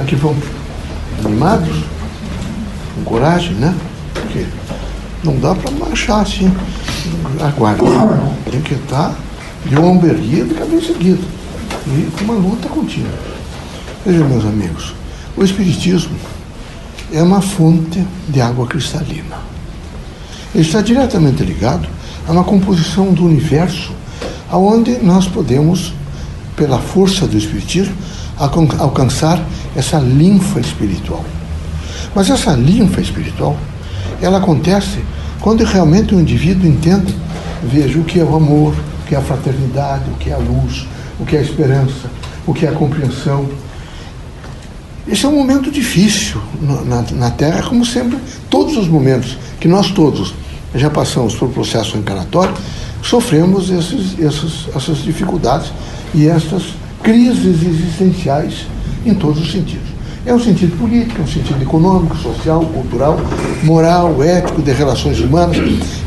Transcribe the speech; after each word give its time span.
Aqui 0.00 0.14
vão 0.14 0.36
animados, 1.24 1.76
com 2.94 3.04
coragem, 3.04 3.54
né? 3.54 3.74
Porque 4.12 4.46
não 5.24 5.38
dá 5.38 5.54
para 5.54 5.70
marchar 5.72 6.20
assim, 6.20 6.52
aguarda. 7.40 7.82
Tem 8.50 8.60
que 8.60 8.74
estar 8.74 9.14
de 9.64 9.76
ombro 9.78 10.08
erguido 10.08 10.52
e 10.52 10.54
cabeça 10.54 10.92
erguida. 10.92 11.22
E 11.86 12.10
com 12.16 12.24
uma 12.24 12.34
luta 12.34 12.68
contínua. 12.68 13.12
Vejam, 14.04 14.28
meus 14.28 14.44
amigos, 14.44 14.94
o 15.36 15.42
Espiritismo 15.42 16.16
é 17.12 17.22
uma 17.22 17.40
fonte 17.40 18.04
de 18.28 18.40
água 18.40 18.66
cristalina. 18.66 19.36
Ele 20.54 20.64
está 20.64 20.80
diretamente 20.80 21.42
ligado 21.42 21.88
a 22.26 22.32
uma 22.32 22.44
composição 22.44 23.12
do 23.12 23.24
universo, 23.24 23.92
aonde 24.50 24.98
nós 24.98 25.26
podemos, 25.26 25.92
pela 26.54 26.78
força 26.78 27.26
do 27.26 27.36
Espiritismo, 27.36 27.94
alcançar 28.78 29.42
essa 29.76 29.98
linfa 29.98 30.58
espiritual. 30.58 31.24
Mas 32.14 32.30
essa 32.30 32.52
linfa 32.52 33.00
espiritual, 33.00 33.56
ela 34.22 34.38
acontece 34.38 34.98
quando 35.40 35.62
realmente 35.64 36.14
o 36.14 36.20
indivíduo 36.20 36.66
entende, 36.66 37.14
veja, 37.62 37.98
o 37.98 38.04
que 38.04 38.18
é 38.18 38.24
o 38.24 38.34
amor, 38.34 38.74
o 38.74 39.06
que 39.06 39.14
é 39.14 39.18
a 39.18 39.22
fraternidade, 39.22 40.04
o 40.10 40.14
que 40.14 40.30
é 40.30 40.32
a 40.32 40.38
luz, 40.38 40.86
o 41.20 41.26
que 41.26 41.36
é 41.36 41.40
a 41.40 41.42
esperança, 41.42 42.10
o 42.46 42.54
que 42.54 42.64
é 42.64 42.70
a 42.70 42.72
compreensão. 42.72 43.46
Esse 45.06 45.24
é 45.24 45.28
um 45.28 45.36
momento 45.36 45.70
difícil 45.70 46.40
na, 46.60 47.02
na 47.12 47.30
Terra, 47.30 47.62
como 47.62 47.84
sempre, 47.84 48.18
todos 48.50 48.76
os 48.76 48.88
momentos 48.88 49.38
que 49.60 49.68
nós 49.68 49.90
todos 49.90 50.34
já 50.74 50.90
passamos 50.90 51.34
por 51.34 51.48
processo 51.50 51.96
encarnatório, 51.96 52.54
sofremos 53.02 53.70
esses, 53.70 54.18
esses, 54.18 54.68
essas 54.74 54.98
dificuldades 54.98 55.70
e 56.14 56.26
essas 56.26 56.74
crises 57.02 57.62
existenciais 57.62 58.66
em 59.08 59.14
todos 59.14 59.40
os 59.40 59.50
sentidos. 59.50 59.96
É 60.24 60.34
um 60.34 60.40
sentido 60.40 60.76
político, 60.76 61.20
é 61.20 61.24
um 61.24 61.26
sentido 61.26 61.62
econômico, 61.62 62.16
social, 62.16 62.60
cultural, 62.60 63.18
moral, 63.62 64.22
ético, 64.22 64.60
de 64.60 64.72
relações 64.72 65.20
humanas. 65.20 65.56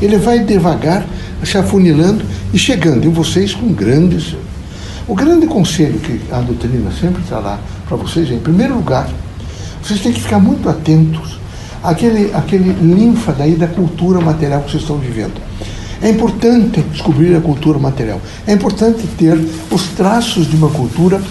Ele 0.01 0.17
vai 0.17 0.39
devagar 0.39 1.05
se 1.43 1.57
afunilando 1.57 2.23
e 2.53 2.57
chegando 2.57 3.05
em 3.05 3.11
vocês 3.11 3.53
com 3.53 3.71
grandes. 3.71 4.35
O 5.07 5.15
grande 5.15 5.47
conselho 5.47 5.99
que 5.99 6.19
a 6.31 6.41
doutrina 6.41 6.91
sempre 6.91 7.21
está 7.21 7.39
lá 7.39 7.59
para 7.87 7.97
vocês 7.97 8.29
é, 8.29 8.33
em 8.33 8.39
primeiro 8.39 8.75
lugar, 8.75 9.09
vocês 9.81 10.01
têm 10.01 10.11
que 10.11 10.21
ficar 10.21 10.39
muito 10.39 10.69
atentos 10.69 11.39
àquele, 11.83 12.31
àquele 12.33 12.73
linfa 12.73 13.31
daí 13.31 13.55
da 13.55 13.67
cultura 13.67 14.19
material 14.19 14.61
que 14.61 14.71
vocês 14.71 14.83
estão 14.83 14.97
vivendo. 14.97 15.41
É 16.01 16.09
importante 16.09 16.81
descobrir 16.91 17.35
a 17.35 17.41
cultura 17.41 17.79
material. 17.79 18.21
É 18.47 18.53
importante 18.53 19.05
ter 19.17 19.37
os 19.71 19.83
traços 19.97 20.49
de 20.49 20.55
uma 20.55 20.69
cultura, 20.69 21.21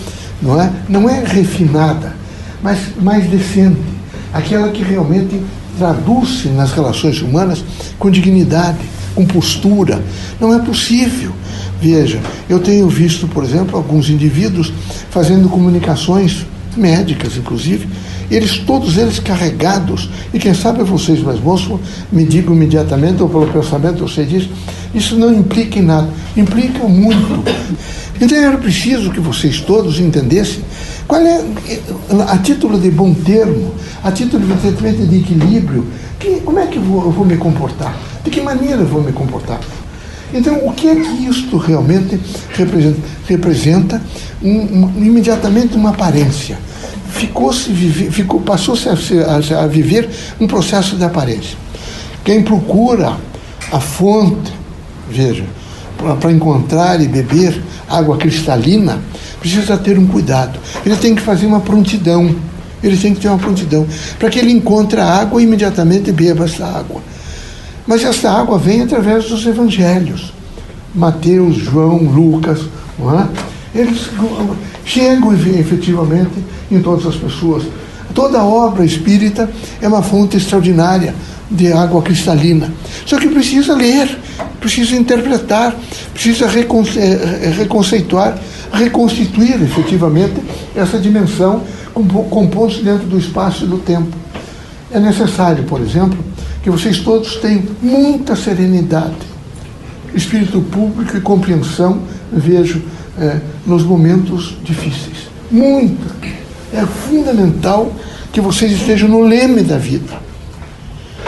não 0.41 0.61
é? 0.61 0.73
Não 0.89 1.09
é 1.09 1.25
refinada, 1.25 2.15
mas 2.63 2.79
mais 3.01 3.29
decente, 3.29 3.81
aquela 4.33 4.71
que 4.71 4.83
realmente 4.83 5.43
traduz-se 5.79 6.49
nas 6.49 6.73
relações 6.73 7.23
humanas 7.23 7.65
com 7.99 8.11
dignidade, 8.11 8.79
com 9.15 9.25
postura. 9.25 10.03
Não 10.41 10.53
é 10.55 10.59
possível. 10.59 11.33
Veja, 11.81 12.21
eu 12.49 12.59
tenho 12.59 12.89
visto, 12.89 13.29
por 13.29 13.45
exemplo, 13.45 13.77
alguns 13.77 14.11
indivíduos 14.11 14.73
fazendo 15.11 15.49
comunicações 15.49 16.45
médicas, 16.79 17.37
inclusive, 17.37 17.89
eles 18.31 18.59
todos 18.59 18.97
eles 18.97 19.19
carregados, 19.19 20.09
e 20.33 20.39
quem 20.39 20.55
sabe 20.55 20.83
vocês 20.83 21.21
mais 21.21 21.41
moços 21.41 21.81
me 22.13 22.25
digam 22.25 22.55
imediatamente, 22.55 23.23
ou 23.23 23.29
pelo 23.29 23.47
pensamento 23.47 24.03
eu 24.03 24.09
sei 24.09 24.27
isso 24.95 25.17
não 25.17 25.33
implica 25.33 25.79
em 25.79 25.83
nada, 25.83 26.09
implica 26.37 26.85
muito. 26.85 27.45
Então 28.21 28.37
era 28.37 28.59
preciso 28.59 29.11
que 29.11 29.21
vocês 29.21 29.61
todos 29.61 30.01
entendessem 30.01 30.63
qual 31.07 31.23
é, 31.23 31.43
a 32.29 32.37
título 32.37 32.79
de 32.79 32.91
bom 32.91 33.15
termo, 33.15 33.75
a 34.05 34.13
título 34.13 34.45
evidentemente 34.45 35.07
de 35.07 35.17
equilíbrio, 35.17 35.87
que, 36.19 36.41
como 36.41 36.59
é 36.59 36.67
que 36.67 36.77
eu 36.77 36.83
vou, 36.83 37.05
eu 37.05 37.11
vou 37.11 37.25
me 37.25 37.39
comportar? 37.39 37.97
De 38.23 38.31
que 38.31 38.43
maneira 38.43 38.83
eu 38.83 38.87
vou 38.87 39.03
me 39.03 39.13
comportar? 39.13 39.59
Então, 40.33 40.67
o 40.67 40.73
que 40.73 40.89
é 40.89 40.95
que 40.95 41.27
isto 41.27 41.57
realmente 41.57 42.21
representa? 42.55 42.99
Representa 43.27 44.03
um, 44.43 44.51
um, 44.51 45.05
imediatamente 45.05 45.77
uma 45.77 45.91
aparência. 45.91 46.59
Ficou-se, 47.11 47.71
ficou, 48.11 48.41
passou-se 48.41 48.89
a, 48.89 49.63
a, 49.63 49.67
viver 49.67 50.09
um 50.41 50.47
processo 50.47 50.97
de 50.97 51.05
aparência. 51.05 51.57
Quem 52.25 52.43
procura 52.43 53.17
a 53.73 53.81
fonte, 53.81 54.53
veja, 55.11 55.45
para 56.21 56.31
encontrar 56.31 57.01
e 57.01 57.09
beber 57.09 57.61
água 57.89 58.17
cristalina, 58.17 59.01
precisa 59.41 59.77
ter 59.77 59.99
um 59.99 60.07
cuidado. 60.07 60.59
Ele 60.85 60.97
tem 60.97 61.15
que 61.15 61.23
fazer 61.23 61.47
uma 61.47 61.61
prontidão. 61.61 62.35
Ele 62.83 62.97
tem 62.97 63.15
que 63.15 63.21
ter 63.21 63.29
uma 63.29 63.39
prontidão. 63.39 63.87
Para 64.19 64.31
que 64.31 64.39
ele 64.39 64.53
encontre 64.53 65.01
a 65.01 65.07
água 65.07 65.41
e 65.41 65.45
imediatamente 65.45 66.13
beba 66.13 66.45
essa 66.45 66.65
água. 66.67 67.03
Mas 67.89 68.05
essa 68.05 68.31
água 68.31 68.59
vem 68.59 68.83
através 68.83 69.25
dos 69.25 69.45
evangelhos. 69.47 70.33
Mateus, 70.95 71.57
João, 71.57 71.97
Lucas, 71.97 72.61
é? 73.01 73.79
eles 73.79 74.11
chegam 74.85 75.35
efetivamente 75.35 76.33
em 76.71 76.81
todas 76.81 77.07
as 77.07 77.17
pessoas. 77.17 77.65
Toda 78.15 78.45
obra 78.45 78.85
espírita 78.85 79.51
é 79.81 79.89
uma 79.89 80.03
fonte 80.03 80.37
extraordinária 80.37 81.15
de 81.51 81.73
água 81.73 82.03
cristalina. 82.03 82.71
Só 83.07 83.19
que 83.19 83.29
precisa 83.29 83.75
ler, 83.75 84.19
precisa 84.61 84.95
interpretar, 84.95 85.75
precisa 86.13 86.47
reconce 86.47 86.99
eh, 86.99 87.55
reconceituar 87.57 88.39
reconstituir 88.73 89.63
efetivamente 89.63 90.35
essa 90.77 90.99
dimensão 90.99 91.63
compondo-se 92.31 92.83
dentro 92.83 93.07
do 93.07 93.19
espaço 93.19 93.65
e 93.65 93.67
do 93.67 93.79
tempo. 93.79 94.09
É 94.91 94.99
necessário, 94.99 95.65
por 95.65 95.81
exemplo, 95.81 96.19
que 96.63 96.71
vocês 96.71 96.99
todos 97.01 97.37
tenham 97.37 97.65
muita 97.83 98.35
serenidade, 98.35 99.17
espírito 100.15 100.61
público 100.63 101.17
e 101.17 101.21
compreensão, 101.21 102.03
vejo, 102.33 102.83
é, 103.19 103.41
nos 103.67 103.83
momentos 103.83 104.57
difíceis. 104.65 105.29
Muita. 105.51 106.17
É 106.73 106.85
fundamental 106.85 107.93
que 108.33 108.41
vocês 108.41 108.73
estejam 108.73 109.09
no 109.09 109.23
leme 109.23 109.63
da 109.63 109.79
vida. 109.79 110.19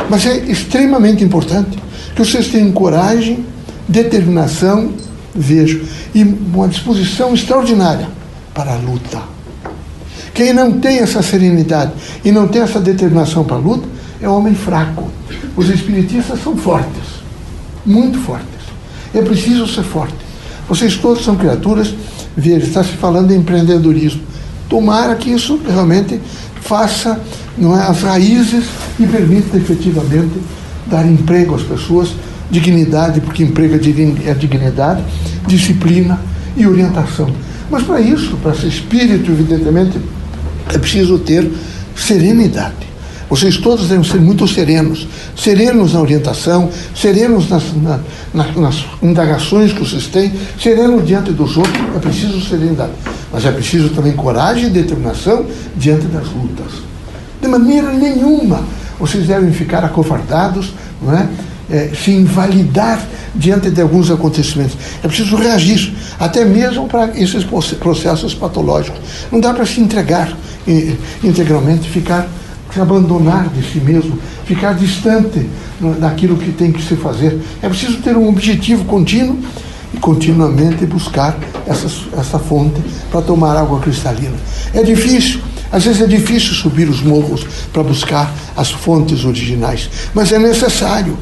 Mas 0.09 0.26
é 0.26 0.37
extremamente 0.37 1.25
importante 1.25 1.78
que 2.15 2.25
vocês 2.25 2.49
tenham 2.49 2.72
coragem, 2.72 3.44
determinação, 3.88 4.93
vejo, 5.34 5.82
e 6.15 6.22
uma 6.22 6.69
disposição 6.69 7.34
extraordinária 7.34 8.09
para 8.54 8.75
a 8.75 8.76
luta. 8.76 9.20
Quem 10.40 10.54
não 10.54 10.80
tem 10.80 11.00
essa 11.00 11.20
serenidade 11.20 11.92
e 12.24 12.32
não 12.32 12.48
tem 12.48 12.62
essa 12.62 12.80
determinação 12.80 13.44
para 13.44 13.56
a 13.56 13.58
luta 13.58 13.86
é 14.22 14.26
homem 14.26 14.54
fraco. 14.54 15.10
Os 15.54 15.68
espiritistas 15.68 16.42
são 16.42 16.56
fortes, 16.56 17.20
muito 17.84 18.18
fortes. 18.20 18.48
É 19.12 19.20
preciso 19.20 19.66
ser 19.66 19.82
forte. 19.82 20.16
Vocês 20.66 20.96
todos 20.96 21.26
são 21.26 21.36
criaturas, 21.36 21.94
veja, 22.34 22.64
está 22.64 22.82
se 22.82 22.92
falando 22.92 23.32
em 23.32 23.36
empreendedorismo. 23.36 24.22
Tomara 24.66 25.14
que 25.14 25.30
isso 25.30 25.60
realmente 25.62 26.18
faça 26.62 27.20
não 27.58 27.78
é, 27.78 27.82
as 27.82 28.00
raízes 28.00 28.64
e 28.98 29.06
permita 29.06 29.58
efetivamente 29.58 30.40
dar 30.86 31.04
emprego 31.04 31.54
às 31.54 31.62
pessoas 31.64 32.12
dignidade, 32.50 33.20
porque 33.20 33.42
emprega 33.42 33.76
é 33.76 34.32
dignidade, 34.32 35.04
disciplina 35.46 36.18
e 36.56 36.66
orientação. 36.66 37.30
Mas 37.70 37.82
para 37.82 38.00
isso, 38.00 38.38
para 38.38 38.54
ser 38.54 38.68
espírito, 38.68 39.30
evidentemente, 39.30 40.00
é 40.75 40.78
preciso 40.78 41.19
ter 41.19 41.50
serenidade. 41.97 42.91
Vocês 43.28 43.56
todos 43.58 43.88
devem 43.88 44.03
ser 44.03 44.20
muito 44.20 44.47
serenos, 44.48 45.06
serenos 45.36 45.92
na 45.92 46.00
orientação, 46.00 46.69
serenos 46.97 47.48
nas, 47.48 47.62
na, 47.76 48.00
na, 48.34 48.53
nas 48.53 48.84
indagações 49.00 49.72
que 49.72 49.78
vocês 49.78 50.08
têm, 50.08 50.32
serenos 50.60 51.06
diante 51.06 51.31
dos 51.31 51.56
outros, 51.56 51.76
é 51.94 51.98
preciso 52.00 52.41
serenidade. 52.41 52.91
Mas 53.32 53.44
é 53.44 53.53
preciso 53.53 53.91
também 53.91 54.14
coragem 54.14 54.66
e 54.66 54.70
determinação 54.70 55.47
diante 55.76 56.06
das 56.06 56.26
lutas. 56.26 56.72
De 57.40 57.46
maneira 57.46 57.93
nenhuma 57.93 58.64
vocês 58.99 59.26
devem 59.28 59.52
ficar 59.52 59.84
acovardados, 59.84 60.75
não 61.00 61.17
é? 61.17 61.28
é, 61.70 61.90
se 61.94 62.11
invalidar 62.11 63.00
diante 63.34 63.70
de 63.70 63.81
alguns 63.81 64.11
acontecimentos. 64.11 64.76
É 65.02 65.06
preciso 65.06 65.37
reagir, 65.37 65.94
até 66.19 66.44
mesmo 66.44 66.88
para 66.88 67.17
esses 67.17 67.44
processos 67.78 68.34
patológicos. 68.34 69.00
Não 69.31 69.40
dá 69.40 69.55
para 69.55 69.64
se 69.64 69.81
entregar 69.81 70.37
integralmente, 71.22 71.88
ficar, 71.88 72.28
se 72.72 72.81
abandonar 72.81 73.49
de 73.49 73.62
si 73.62 73.81
mesmo, 73.81 74.19
ficar 74.44 74.75
distante 74.75 75.46
daquilo 75.99 76.37
que 76.37 76.52
tem 76.52 76.72
que 76.72 76.82
se 76.82 76.96
fazer. 76.96 77.40
É 77.62 77.69
preciso 77.69 77.99
ter 77.99 78.17
um 78.17 78.28
objetivo 78.28 78.84
contínuo 78.84 79.38
e 79.93 79.99
continuamente 79.99 80.87
buscar 80.87 81.37
essa, 81.67 81.88
essa 82.19 82.38
fonte 82.38 82.81
para 83.11 83.22
tomar 83.22 83.56
água 83.56 83.81
cristalina. 83.81 84.37
É 84.72 84.82
difícil, 84.82 85.40
às 85.72 85.84
vezes 85.84 86.02
é 86.02 86.06
difícil 86.06 86.55
subir 86.55 86.88
os 86.88 87.02
morros 87.02 87.46
para 87.72 87.82
buscar 87.82 88.32
as 88.56 88.70
fontes 88.70 89.25
originais, 89.25 89.90
mas 90.14 90.32
é 90.32 90.38
necessário. 90.38 91.17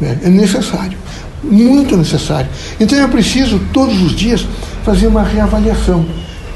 Né? 0.00 0.18
É 0.24 0.28
necessário, 0.28 0.98
muito 1.42 1.96
necessário. 1.96 2.48
Então 2.80 2.98
é 2.98 3.06
preciso, 3.06 3.60
todos 3.72 4.00
os 4.02 4.14
dias, 4.14 4.46
fazer 4.84 5.06
uma 5.06 5.22
reavaliação. 5.22 6.04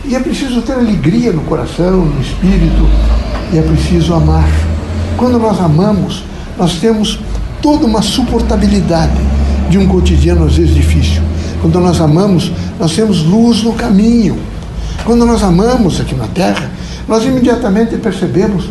E 0.08 0.14
é 0.14 0.20
preciso 0.20 0.62
ter 0.62 0.72
alegria 0.72 1.32
no 1.32 1.42
coração, 1.42 2.06
no 2.06 2.18
espírito, 2.18 2.88
e 3.52 3.58
é 3.58 3.62
preciso 3.62 4.14
amar. 4.14 4.48
Quando 5.18 5.38
nós 5.38 5.60
amamos, 5.60 6.24
nós 6.56 6.76
temos 6.76 7.20
toda 7.60 7.84
uma 7.84 8.00
suportabilidade 8.00 9.20
de 9.68 9.76
um 9.76 9.86
cotidiano 9.86 10.46
às 10.46 10.56
vezes 10.56 10.74
difícil. 10.74 11.20
Quando 11.60 11.78
nós 11.78 12.00
amamos, 12.00 12.50
nós 12.80 12.96
temos 12.96 13.22
luz 13.22 13.62
no 13.62 13.74
caminho. 13.74 14.38
Quando 15.04 15.26
nós 15.26 15.42
amamos 15.42 16.00
aqui 16.00 16.14
na 16.14 16.26
terra, 16.28 16.70
nós 17.06 17.24
imediatamente 17.24 17.94
percebemos 17.98 18.64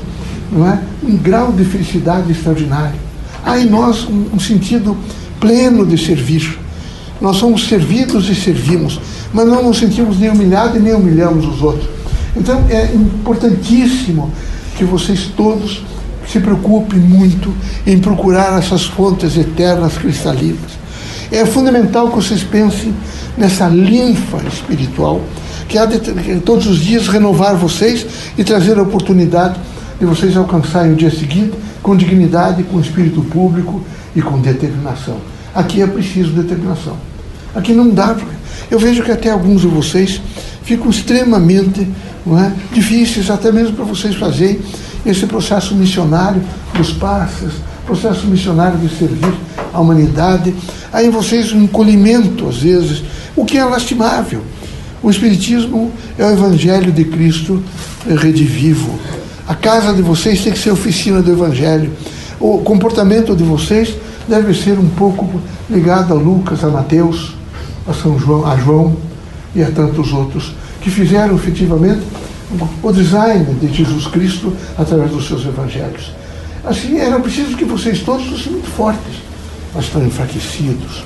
não 0.52 0.68
é, 0.68 0.80
um 1.04 1.18
grau 1.18 1.52
de 1.52 1.64
felicidade 1.64 2.32
extraordinário. 2.32 2.96
Há 3.46 3.60
em 3.60 3.66
nós 3.66 4.08
um, 4.10 4.40
sentido 4.40 4.98
pleno 5.40 5.86
de 5.86 5.98
servir. 6.00 6.58
Nós 7.22 7.38
somos 7.38 7.68
servidos 7.68 8.28
e 8.28 8.34
servimos, 8.34 9.00
mas 9.34 9.48
não 9.48 9.64
nos 9.64 9.78
sentimos 9.78 10.20
nem 10.20 10.30
humilhados 10.30 10.76
e 10.76 10.80
nem 10.80 10.94
humilhamos 10.94 11.46
os 11.46 11.62
outros. 11.62 11.90
Então 12.36 12.66
é 12.70 12.94
importantíssimo 12.94 14.32
que 14.78 14.84
vocês 14.84 15.32
todos 15.36 15.84
se 16.28 16.40
preocupem 16.40 17.00
muito 17.00 17.54
em 17.86 18.00
procurar 18.00 18.60
essas 18.60 18.86
fontes 18.86 19.38
eternas 19.38 19.98
cristalinas. 19.98 20.78
É 21.32 21.46
fundamental 21.46 22.10
que 22.10 22.16
vocês 22.16 22.44
pensem 22.44 22.94
nessa 23.38 23.68
linfa 23.68 24.38
espiritual 24.48 25.22
que 25.68 25.78
há 25.78 25.86
de 25.86 26.00
todos 26.40 26.66
os 26.66 26.80
dias 26.80 27.08
renovar 27.08 27.56
vocês 27.56 28.06
e 28.38 28.44
trazer 28.44 28.78
a 28.78 28.82
oportunidade 28.82 29.60
de 30.00 30.06
vocês 30.06 30.38
alcançarem 30.38 30.94
o 30.94 30.96
dia 30.96 31.12
seguinte 31.12 31.54
com 31.84 31.96
dignidade, 31.96 32.64
com 32.64 32.80
espírito 32.80 33.22
público 33.24 33.84
e 34.16 34.22
com 34.22 34.40
determinação. 34.40 35.18
Aqui 35.54 35.82
é 35.82 35.88
preciso 35.88 36.32
determinação. 36.32 36.98
Aqui 37.54 37.74
não 37.74 37.90
dá. 37.90 38.16
Eu 38.70 38.80
vejo 38.80 39.04
que 39.04 39.12
até 39.12 39.30
alguns 39.30 39.62
de 39.62 39.68
vocês 39.68 40.22
ficam 40.64 40.90
extremamente 40.90 41.88
não 42.26 42.38
é, 42.38 42.52
difíceis, 42.74 43.30
até 43.30 43.52
mesmo 43.52 43.74
para 43.76 43.86
vocês 43.86 44.16
fazerem 44.16 44.60
esse 45.06 45.26
processo 45.26 45.74
missionário 45.74 46.42
dos 46.76 46.92
passes, 46.92 47.54
processo 47.86 48.28
missionário 48.28 48.78
de 48.78 48.90
servir 48.90 49.34
à 49.74 49.80
humanidade. 49.80 50.54
Há 50.92 51.02
em 51.02 51.10
vocês 51.10 51.54
um 51.54 51.62
encolhimento, 51.64 52.50
às 52.50 52.58
vezes, 52.58 53.02
o 53.34 53.46
que 53.46 53.58
é 53.58 53.64
lastimável. 53.64 54.42
O 55.02 55.10
Espiritismo 55.10 55.92
é 56.18 56.26
o 56.26 56.32
Evangelho 56.32 56.92
de 56.92 57.06
Cristo 57.06 57.64
redivivo. 58.06 59.00
A 59.48 59.56
casa 59.56 59.94
de 59.94 60.02
vocês 60.02 60.44
tem 60.44 60.52
que 60.52 60.60
ser 60.60 60.72
oficina 60.72 61.22
do 61.22 61.32
Evangelho. 61.32 61.92
O 62.40 62.58
comportamento 62.58 63.34
de 63.34 63.44
vocês 63.44 63.96
deve 64.28 64.54
ser 64.54 64.78
um 64.78 64.90
pouco 64.90 65.42
ligado 65.70 66.14
a 66.14 66.18
Lucas, 66.18 66.64
a 66.64 66.68
Mateus, 66.68 67.37
a 67.88 67.94
São 67.94 68.20
João, 68.20 68.46
a 68.46 68.56
João 68.58 68.96
e 69.56 69.64
a 69.64 69.72
tantos 69.72 70.12
outros 70.14 70.54
que 70.82 70.90
fizeram 70.90 71.36
efetivamente 71.36 72.02
o 72.82 72.92
design 72.92 73.46
de 73.56 73.74
Jesus 73.74 74.08
Cristo 74.08 74.54
através 74.78 75.12
dos 75.12 75.28
seus 75.28 75.46
evangelhos. 75.46 76.12
Assim, 76.64 76.98
era 76.98 77.20
preciso 77.20 77.56
que 77.56 77.66
vocês 77.66 78.00
todos 78.00 78.26
fossem 78.28 78.54
muito 78.54 78.70
fortes, 78.70 79.22
mas 79.74 79.86
estão 79.86 80.06
enfraquecidos. 80.06 81.04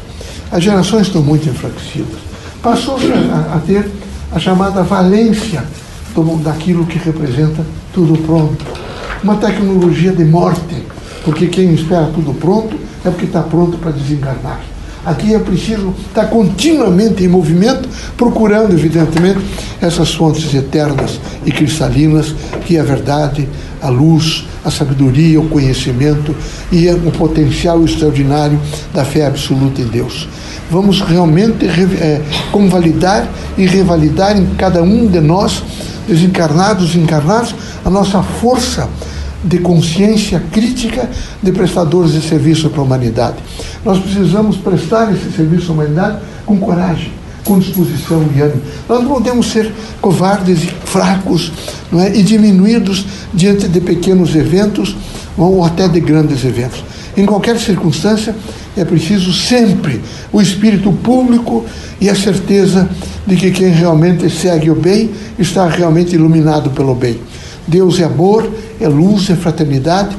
As 0.52 0.64
gerações 0.64 1.08
estão 1.08 1.22
muito 1.22 1.48
enfraquecidas. 1.48 2.20
Passou-se 2.62 3.12
a, 3.12 3.56
a, 3.56 3.60
ter 3.60 3.90
a 4.32 4.40
chamada 4.40 4.84
valência 4.84 5.64
do, 6.14 6.38
daquilo 6.38 6.86
que 6.86 6.98
representa 6.98 7.66
tudo 7.94 8.18
pronto. 8.24 8.64
Uma 9.24 9.36
tecnologia 9.36 10.12
de 10.12 10.26
morte, 10.26 10.84
porque 11.24 11.48
quem 11.48 11.74
espera 11.74 12.08
tudo 12.14 12.34
pronto 12.34 12.76
é 13.06 13.10
porque 13.10 13.26
está 13.26 13.42
pronto 13.42 13.78
para 13.78 13.92
desencarnar. 13.92 14.62
Aqui 15.04 15.34
é 15.34 15.40
preciso 15.40 15.96
estar 16.08 16.26
continuamente 16.26 17.24
em 17.24 17.28
movimento, 17.28 17.90
procurando, 18.16 18.72
evidentemente, 18.74 19.40
essas 19.82 20.14
fontes 20.14 20.54
eternas 20.54 21.20
e 21.44 21.52
cristalinas, 21.52 22.36
que 22.66 22.78
é 22.78 22.82
a 22.82 22.84
verdade, 22.84 23.50
a 23.82 23.90
luz, 23.90 24.46
a 24.64 24.70
sabedoria, 24.70 25.42
o 25.42 25.50
conhecimento 25.50 26.36
e 26.72 26.88
o 26.90 27.12
potencial 27.12 27.84
extraordinário 27.84 28.60
da 28.94 29.04
fé 29.04 29.26
absoluta 29.26 29.82
em 29.82 29.88
Deus. 29.88 30.30
Vamos 30.70 31.02
realmente 31.02 31.66
é, 31.66 32.22
convalidar 32.52 33.28
e 33.58 33.66
revalidar 33.66 34.38
em 34.38 34.46
cada 34.56 34.84
um 34.84 35.08
de 35.08 35.20
nós, 35.20 35.64
desencarnados 36.08 36.94
e 36.94 37.00
encarnados, 37.00 37.56
a 37.84 37.90
nossa 37.90 38.22
força 38.22 38.88
de 39.44 39.60
consciência 39.60 40.42
crítica 40.52 41.10
de 41.42 41.52
prestadores 41.52 42.14
de 42.14 42.22
serviço 42.22 42.70
para 42.70 42.82
a 42.82 42.84
humanidade. 42.84 43.38
Nós 43.84 44.00
precisamos 44.00 44.58
prestar 44.58 45.12
esse 45.12 45.32
serviço 45.32 45.72
à 45.72 45.74
humanidade 45.74 46.20
com 46.46 46.58
coragem, 46.58 47.12
com 47.44 47.58
disposição 47.58 48.24
e 48.36 48.42
ânimo. 48.42 48.62
Nós 48.88 49.02
não 49.02 49.10
podemos 49.10 49.48
ser 49.48 49.72
covardes 50.00 50.64
e 50.64 50.68
fracos 50.68 51.52
não 51.92 52.00
é? 52.00 52.16
e 52.16 52.22
diminuídos 52.24 53.06
diante 53.34 53.68
de 53.68 53.82
pequenos 53.82 54.36
eventos 54.36 54.96
ou 55.38 55.64
até 55.64 55.88
de 55.88 56.00
grandes 56.00 56.44
eventos. 56.46 56.84
Em 57.18 57.26
qualquer 57.26 57.60
circunstância, 57.60 58.36
é 58.78 58.86
preciso 58.86 59.34
sempre 59.34 60.02
o 60.32 60.42
espírito 60.42 60.92
público 60.94 61.66
e 62.00 62.10
a 62.10 62.16
certeza 62.16 62.90
de 63.28 63.36
que 63.36 63.52
quem 63.52 63.70
realmente 63.70 64.30
segue 64.30 64.70
o 64.70 64.76
bem 64.76 65.10
está 65.38 65.68
realmente 65.68 66.16
iluminado 66.16 66.70
pelo 66.70 66.96
bem. 66.96 67.20
Deus 67.68 68.00
é 68.00 68.04
amor, 68.04 68.50
é 68.80 68.88
luz, 68.88 69.30
é 69.30 69.36
fraternidade, 69.36 70.16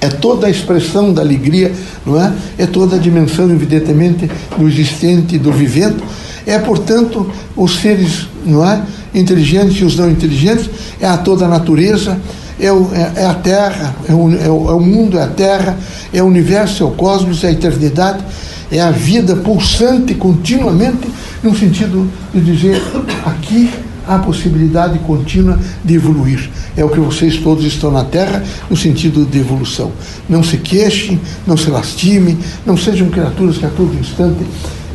é 0.00 0.08
toda 0.08 0.46
a 0.46 0.50
expressão 0.50 1.12
da 1.12 1.22
alegria, 1.22 1.72
não 2.04 2.20
é? 2.20 2.32
É 2.58 2.66
toda 2.66 2.96
a 2.96 2.98
dimensão, 2.98 3.50
evidentemente, 3.50 4.30
do 4.56 4.68
existente 4.68 5.36
e 5.36 5.38
do 5.38 5.52
vivendo. 5.52 6.02
É, 6.46 6.58
portanto, 6.58 7.30
os 7.56 7.80
seres, 7.80 8.28
não 8.44 8.64
é? 8.64 8.82
Inteligentes 9.14 9.80
e 9.80 9.84
os 9.84 9.96
não 9.96 10.10
inteligentes, 10.10 10.70
é 11.00 11.06
a 11.06 11.16
toda 11.16 11.46
a 11.46 11.48
natureza, 11.48 12.18
é, 12.60 12.70
o, 12.70 12.90
é, 12.94 13.22
é 13.22 13.26
a 13.26 13.34
terra, 13.34 13.96
é 14.08 14.12
o, 14.12 14.34
é, 14.34 14.48
o, 14.48 14.70
é 14.70 14.80
mundo, 14.80 15.18
é 15.18 15.22
a 15.22 15.28
terra, 15.28 15.76
é 16.12 16.22
o 16.22 16.26
universo, 16.26 16.82
é 16.82 16.86
o 16.86 16.90
cosmos, 16.90 17.42
é 17.42 17.48
a 17.48 17.52
eternidade, 17.52 18.24
é 18.70 18.80
a 18.80 18.90
vida 18.90 19.34
pulsante 19.36 20.14
continuamente, 20.14 21.08
no 21.42 21.56
sentido 21.56 22.08
de 22.32 22.40
dizer 22.40 22.82
aqui 23.24 23.70
há 24.06 24.18
possibilidade 24.18 24.98
contínua 25.00 25.58
de 25.84 25.94
evoluir. 25.94 26.50
É 26.76 26.84
o 26.84 26.88
que 26.88 27.00
vocês 27.00 27.36
todos 27.38 27.64
estão 27.64 27.90
na 27.90 28.04
Terra 28.04 28.42
no 28.70 28.76
sentido 28.76 29.24
de 29.24 29.38
evolução. 29.38 29.92
Não 30.28 30.42
se 30.42 30.56
queixem, 30.58 31.20
não 31.46 31.56
se 31.56 31.70
lastimem, 31.70 32.38
não 32.64 32.76
sejam 32.76 33.08
criaturas 33.08 33.58
que 33.58 33.66
a 33.66 33.70
todo 33.70 33.98
instante 33.98 34.44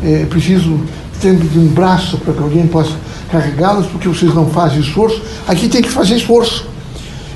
é 0.03 0.25
preciso 0.25 0.79
ter 1.21 1.35
de 1.35 1.59
um 1.59 1.67
braço 1.67 2.17
para 2.17 2.33
que 2.33 2.41
alguém 2.41 2.65
possa 2.67 2.95
carregá-las, 3.31 3.85
porque 3.85 4.07
vocês 4.07 4.33
não 4.33 4.47
fazem 4.47 4.79
esforço. 4.79 5.21
Aqui 5.47 5.69
tem 5.69 5.81
que 5.81 5.89
fazer 5.89 6.15
esforço. 6.15 6.69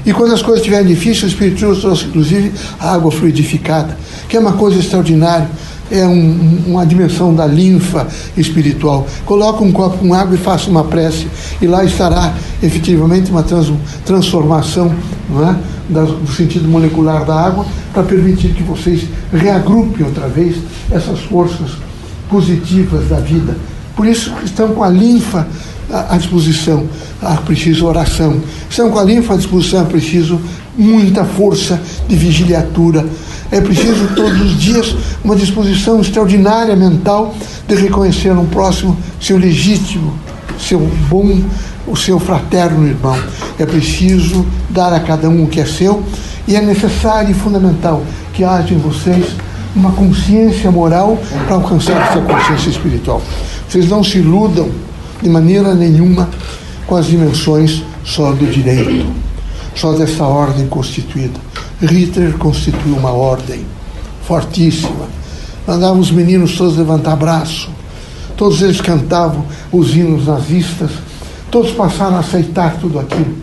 E 0.05 0.13
quando 0.13 0.33
as 0.33 0.41
coisas 0.41 0.59
estiverem 0.59 0.87
difíceis, 0.87 1.23
o 1.23 1.27
Espírito 1.27 1.79
trouxe, 1.79 2.05
inclusive, 2.05 2.51
a 2.79 2.93
água 2.93 3.11
fluidificada, 3.11 3.97
que 4.29 4.37
é 4.37 4.39
uma 4.39 4.53
coisa 4.53 4.79
extraordinária 4.79 5.49
é 5.91 6.05
um, 6.05 6.63
uma 6.67 6.85
dimensão 6.85 7.33
da 7.33 7.45
linfa 7.45 8.07
espiritual. 8.35 9.07
Coloque 9.25 9.63
um 9.63 9.71
copo 9.71 9.97
com 9.99 10.13
água 10.13 10.35
e 10.35 10.37
faça 10.37 10.69
uma 10.69 10.83
prece, 10.83 11.27
e 11.61 11.67
lá 11.67 11.83
estará 11.83 12.33
efetivamente 12.61 13.31
uma 13.31 13.43
trans, 13.43 13.71
transformação 14.05 14.93
é? 15.43 15.55
do 15.89 16.31
sentido 16.31 16.67
molecular 16.67 17.25
da 17.25 17.35
água, 17.35 17.65
para 17.93 18.03
permitir 18.03 18.49
que 18.49 18.63
vocês 18.63 19.07
reagrupem 19.31 20.05
outra 20.05 20.27
vez 20.27 20.57
essas 20.91 21.19
forças 21.21 21.71
positivas 22.29 23.07
da 23.07 23.19
vida. 23.19 23.55
Por 23.95 24.07
isso 24.07 24.33
estão 24.43 24.69
com 24.69 24.83
a 24.83 24.89
linfa 24.89 25.47
à 25.91 26.17
disposição, 26.17 26.85
é 27.21 27.35
preciso 27.45 27.85
oração. 27.85 28.41
Estão 28.69 28.89
com 28.89 28.99
a 28.99 29.03
linfa 29.03 29.35
à 29.35 29.37
disposição, 29.37 29.81
é 29.81 29.85
preciso 29.85 30.41
muita 30.77 31.23
força 31.23 31.81
de 32.07 32.15
vigiliatura 32.15 33.05
é 33.51 33.61
preciso 33.61 34.07
todos 34.15 34.41
os 34.41 34.59
dias 34.59 34.95
uma 35.23 35.35
disposição 35.35 36.01
extraordinária 36.01 36.75
mental 36.75 37.35
de 37.67 37.75
reconhecer 37.75 38.33
no 38.33 38.45
próximo 38.45 38.97
seu 39.21 39.37
legítimo, 39.37 40.13
seu 40.59 40.79
bom, 41.09 41.41
o 41.87 41.95
seu 41.95 42.19
fraterno 42.19 42.87
irmão. 42.87 43.17
É 43.59 43.65
preciso 43.65 44.45
dar 44.69 44.91
a 44.93 44.99
cada 44.99 45.29
um 45.29 45.43
o 45.43 45.47
que 45.47 45.59
é 45.59 45.65
seu 45.65 46.03
e 46.47 46.55
é 46.55 46.61
necessário 46.61 47.31
e 47.31 47.33
fundamental 47.33 48.03
que 48.33 48.43
haja 48.43 48.73
em 48.73 48.79
vocês 48.79 49.25
uma 49.75 49.91
consciência 49.91 50.71
moral 50.71 51.17
para 51.45 51.55
alcançar 51.55 52.09
essa 52.09 52.21
consciência 52.21 52.69
espiritual. 52.69 53.21
Vocês 53.69 53.87
não 53.87 54.03
se 54.03 54.17
iludam 54.17 54.69
de 55.21 55.29
maneira 55.29 55.73
nenhuma 55.73 56.29
com 56.87 56.95
as 56.95 57.05
dimensões 57.07 57.83
só 58.03 58.31
do 58.31 58.45
direito, 58.45 59.05
só 59.75 59.93
dessa 59.93 60.25
ordem 60.25 60.67
constituída. 60.67 61.39
Hitler 61.81 62.37
constituiu 62.37 62.95
uma 62.95 63.11
ordem 63.11 63.65
fortíssima. 64.25 65.07
Mandava 65.67 65.97
os 65.97 66.11
meninos 66.11 66.57
todos 66.57 66.77
levantar 66.77 67.15
braço. 67.15 67.69
Todos 68.37 68.61
eles 68.61 68.81
cantavam 68.81 69.45
os 69.71 69.95
hinos 69.95 70.27
nazistas. 70.27 70.91
Todos 71.51 71.71
passaram 71.71 72.17
a 72.17 72.19
aceitar 72.19 72.77
tudo 72.79 72.99
aquilo. 72.99 73.35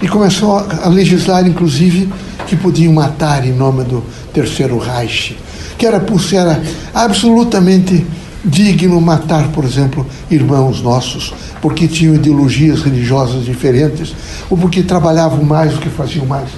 E 0.00 0.08
começou 0.08 0.58
a 0.58 0.88
legislar, 0.88 1.46
inclusive, 1.46 2.08
que 2.46 2.56
podiam 2.56 2.92
matar 2.92 3.46
em 3.46 3.52
nome 3.52 3.84
do 3.84 4.02
Terceiro 4.32 4.78
Reich, 4.78 5.36
que 5.76 5.86
era, 5.86 6.04
era 6.32 6.62
absolutamente 6.94 8.06
digno 8.48 9.00
matar, 9.00 9.48
por 9.48 9.64
exemplo, 9.64 10.06
irmãos 10.30 10.82
nossos, 10.82 11.34
porque 11.60 11.86
tinham 11.86 12.14
ideologias 12.14 12.82
religiosas 12.82 13.44
diferentes, 13.44 14.14
ou 14.48 14.56
porque 14.56 14.82
trabalhavam 14.82 15.44
mais 15.44 15.72
do 15.72 15.78
que 15.78 15.88
faziam 15.88 16.26
mais. 16.26 16.48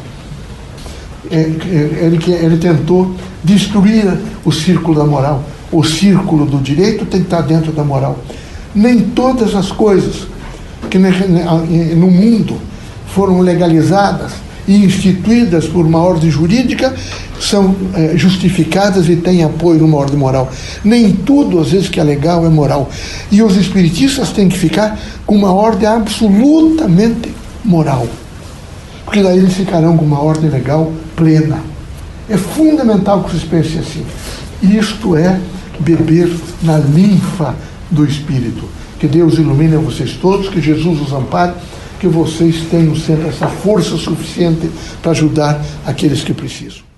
É, 1.30 1.36
é, 1.36 2.06
ele, 2.06 2.32
ele 2.32 2.56
tentou 2.56 3.14
destruir 3.42 4.18
o 4.44 4.52
círculo 4.52 4.98
da 4.98 5.04
moral. 5.04 5.42
O 5.70 5.84
círculo 5.84 6.46
do 6.46 6.58
direito 6.58 7.04
tem 7.04 7.20
que 7.20 7.26
estar 7.26 7.42
dentro 7.42 7.72
da 7.72 7.84
moral. 7.84 8.18
Nem 8.74 9.00
todas 9.00 9.54
as 9.54 9.70
coisas 9.70 10.26
que 10.88 10.98
no 10.98 12.10
mundo 12.10 12.56
foram 13.14 13.40
legalizadas 13.40 14.32
e 14.66 14.84
instituídas 14.84 15.66
por 15.66 15.86
uma 15.86 15.98
ordem 15.98 16.30
jurídica 16.30 16.94
são 17.38 17.74
é, 17.94 18.16
justificadas 18.16 19.08
e 19.08 19.16
têm 19.16 19.42
apoio 19.42 19.80
numa 19.80 19.96
ordem 19.96 20.18
moral. 20.18 20.50
Nem 20.84 21.12
tudo, 21.12 21.58
às 21.58 21.70
vezes, 21.70 21.88
que 21.88 21.98
é 21.98 22.04
legal 22.04 22.44
é 22.44 22.48
moral. 22.48 22.90
E 23.30 23.42
os 23.42 23.56
espiritistas 23.56 24.30
têm 24.30 24.48
que 24.48 24.58
ficar 24.58 24.98
com 25.26 25.34
uma 25.34 25.52
ordem 25.52 25.88
absolutamente 25.88 27.30
moral. 27.64 28.06
Porque 29.04 29.22
daí 29.22 29.38
eles 29.38 29.54
ficarão 29.54 29.96
com 29.96 30.04
uma 30.04 30.22
ordem 30.22 30.50
legal 30.50 30.92
plena. 31.16 31.58
É 32.28 32.36
fundamental 32.36 33.24
que 33.24 33.30
vocês 33.30 33.44
pensem 33.44 33.80
assim. 33.80 34.06
Isto 34.62 35.16
é 35.16 35.40
beber 35.80 36.30
na 36.62 36.78
linfa 36.78 37.54
do 37.90 38.04
Espírito. 38.04 38.64
Que 38.98 39.08
Deus 39.08 39.34
ilumine 39.34 39.76
vocês 39.76 40.12
todos, 40.12 40.48
que 40.48 40.60
Jesus 40.60 41.00
os 41.00 41.12
ampare, 41.12 41.54
que 42.00 42.08
vocês 42.08 42.62
tenham 42.70 42.96
sempre 42.96 43.28
essa 43.28 43.46
força 43.46 43.96
suficiente 43.96 44.70
para 45.02 45.12
ajudar 45.12 45.62
aqueles 45.86 46.24
que 46.24 46.32
precisam. 46.32 46.89